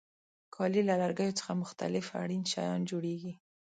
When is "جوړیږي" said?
2.91-3.33